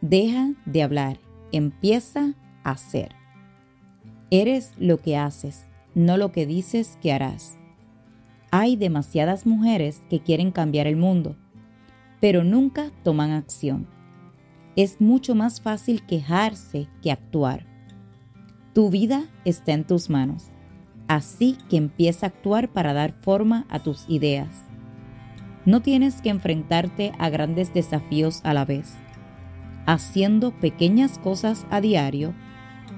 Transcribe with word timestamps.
Deja 0.00 0.52
de 0.64 0.84
hablar, 0.84 1.18
empieza 1.50 2.34
a 2.62 2.70
hacer. 2.70 3.16
Eres 4.30 4.72
lo 4.78 4.98
que 4.98 5.16
haces, 5.16 5.66
no 5.96 6.16
lo 6.16 6.30
que 6.30 6.46
dices 6.46 6.96
que 7.02 7.12
harás. 7.12 7.58
Hay 8.52 8.76
demasiadas 8.76 9.44
mujeres 9.44 10.00
que 10.08 10.20
quieren 10.20 10.52
cambiar 10.52 10.86
el 10.86 10.94
mundo, 10.94 11.34
pero 12.20 12.44
nunca 12.44 12.92
toman 13.02 13.32
acción. 13.32 13.88
Es 14.76 15.00
mucho 15.00 15.34
más 15.34 15.60
fácil 15.60 16.06
quejarse 16.06 16.86
que 17.02 17.10
actuar. 17.10 17.66
Tu 18.74 18.90
vida 18.90 19.24
está 19.44 19.72
en 19.72 19.84
tus 19.84 20.10
manos, 20.10 20.44
así 21.08 21.58
que 21.68 21.76
empieza 21.76 22.26
a 22.26 22.28
actuar 22.28 22.68
para 22.68 22.92
dar 22.92 23.14
forma 23.14 23.66
a 23.68 23.80
tus 23.80 24.08
ideas. 24.08 24.62
No 25.66 25.82
tienes 25.82 26.22
que 26.22 26.28
enfrentarte 26.28 27.10
a 27.18 27.30
grandes 27.30 27.74
desafíos 27.74 28.40
a 28.44 28.54
la 28.54 28.64
vez 28.64 28.96
haciendo 29.88 30.50
pequeñas 30.50 31.18
cosas 31.18 31.66
a 31.70 31.80
diario, 31.80 32.34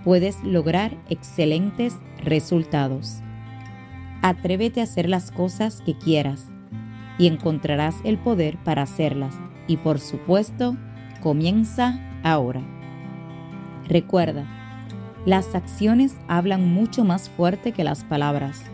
puedes 0.03 0.43
lograr 0.43 0.99
excelentes 1.09 1.97
resultados. 2.25 3.21
Atrévete 4.23 4.81
a 4.81 4.85
hacer 4.85 5.09
las 5.09 5.31
cosas 5.31 5.83
que 5.87 5.97
quieras 5.97 6.49
y 7.17 7.29
encontrarás 7.29 7.95
el 8.03 8.19
poder 8.19 8.59
para 8.65 8.83
hacerlas. 8.83 9.37
Y 9.69 9.77
por 9.77 10.01
supuesto, 10.01 10.77
comienza 11.23 12.01
ahora. 12.25 12.61
Recuerda, 13.87 14.45
las 15.27 15.55
acciones 15.55 16.17
hablan 16.27 16.75
mucho 16.75 17.05
más 17.05 17.31
fuerte 17.31 17.71
que 17.71 17.85
las 17.85 18.03
palabras. 18.03 18.65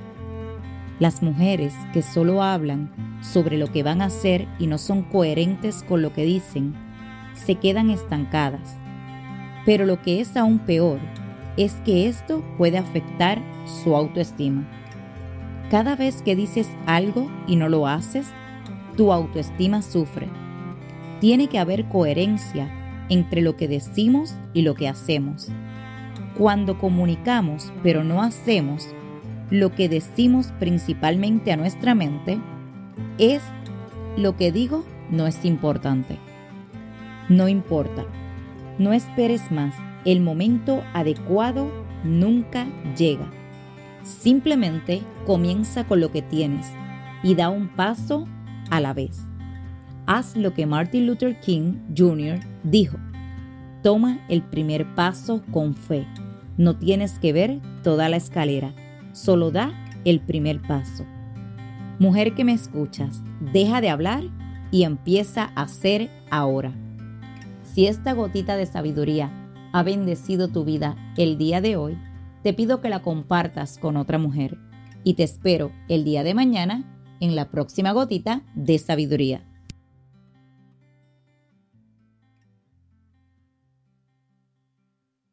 Las 1.00 1.22
mujeres 1.22 1.74
que 1.92 2.00
solo 2.00 2.42
hablan 2.42 2.90
sobre 3.20 3.58
lo 3.58 3.70
que 3.70 3.82
van 3.82 4.00
a 4.00 4.06
hacer 4.06 4.48
y 4.58 4.68
no 4.68 4.78
son 4.78 5.02
coherentes 5.02 5.82
con 5.82 6.00
lo 6.00 6.14
que 6.14 6.24
dicen, 6.24 6.85
se 7.36 7.54
quedan 7.56 7.90
estancadas. 7.90 8.76
Pero 9.64 9.86
lo 9.86 10.02
que 10.02 10.20
es 10.20 10.36
aún 10.36 10.58
peor 10.58 10.98
es 11.56 11.74
que 11.84 12.08
esto 12.08 12.44
puede 12.58 12.78
afectar 12.78 13.40
su 13.64 13.96
autoestima. 13.96 14.66
Cada 15.70 15.96
vez 15.96 16.22
que 16.22 16.36
dices 16.36 16.68
algo 16.86 17.30
y 17.46 17.56
no 17.56 17.68
lo 17.68 17.86
haces, 17.86 18.26
tu 18.96 19.12
autoestima 19.12 19.82
sufre. 19.82 20.28
Tiene 21.20 21.48
que 21.48 21.58
haber 21.58 21.86
coherencia 21.88 22.70
entre 23.08 23.40
lo 23.40 23.56
que 23.56 23.68
decimos 23.68 24.34
y 24.52 24.62
lo 24.62 24.74
que 24.74 24.88
hacemos. 24.88 25.48
Cuando 26.36 26.78
comunicamos 26.78 27.72
pero 27.82 28.04
no 28.04 28.22
hacemos 28.22 28.88
lo 29.50 29.74
que 29.74 29.88
decimos 29.88 30.52
principalmente 30.58 31.52
a 31.52 31.56
nuestra 31.56 31.94
mente, 31.94 32.38
es 33.18 33.42
lo 34.16 34.36
que 34.36 34.52
digo 34.52 34.84
no 35.10 35.26
es 35.26 35.44
importante. 35.44 36.18
No 37.28 37.48
importa, 37.48 38.04
no 38.78 38.92
esperes 38.92 39.50
más, 39.50 39.74
el 40.04 40.20
momento 40.20 40.84
adecuado 40.94 41.68
nunca 42.04 42.66
llega. 42.96 43.28
Simplemente 44.02 45.02
comienza 45.26 45.84
con 45.84 46.00
lo 46.00 46.12
que 46.12 46.22
tienes 46.22 46.72
y 47.22 47.34
da 47.34 47.48
un 47.48 47.68
paso 47.68 48.28
a 48.70 48.80
la 48.80 48.94
vez. 48.94 49.26
Haz 50.06 50.36
lo 50.36 50.54
que 50.54 50.66
Martin 50.66 51.06
Luther 51.06 51.40
King 51.40 51.74
Jr. 51.96 52.38
dijo. 52.62 52.96
Toma 53.82 54.20
el 54.28 54.42
primer 54.42 54.94
paso 54.94 55.42
con 55.50 55.74
fe. 55.74 56.06
No 56.56 56.76
tienes 56.76 57.18
que 57.18 57.32
ver 57.32 57.60
toda 57.82 58.08
la 58.08 58.16
escalera, 58.16 58.72
solo 59.12 59.50
da 59.50 59.72
el 60.04 60.20
primer 60.20 60.62
paso. 60.62 61.04
Mujer 61.98 62.34
que 62.34 62.44
me 62.44 62.52
escuchas, 62.52 63.22
deja 63.52 63.80
de 63.80 63.90
hablar 63.90 64.22
y 64.70 64.84
empieza 64.84 65.50
a 65.56 65.62
hacer 65.62 66.10
ahora. 66.30 66.72
Si 67.76 67.86
esta 67.86 68.14
gotita 68.14 68.56
de 68.56 68.64
sabiduría 68.64 69.30
ha 69.74 69.82
bendecido 69.82 70.48
tu 70.48 70.64
vida 70.64 70.96
el 71.18 71.36
día 71.36 71.60
de 71.60 71.76
hoy, 71.76 71.98
te 72.42 72.54
pido 72.54 72.80
que 72.80 72.88
la 72.88 73.02
compartas 73.02 73.76
con 73.76 73.98
otra 73.98 74.16
mujer 74.16 74.56
y 75.04 75.12
te 75.12 75.24
espero 75.24 75.72
el 75.86 76.02
día 76.02 76.24
de 76.24 76.32
mañana 76.32 76.84
en 77.20 77.36
la 77.36 77.50
próxima 77.50 77.92
gotita 77.92 78.40
de 78.54 78.78
sabiduría. 78.78 79.44